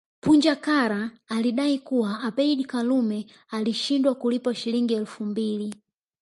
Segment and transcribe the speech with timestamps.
[0.21, 5.75] Punja Kara alidai kuwa Abeid Karume alishindwa kulipa Shilingi elfu mbili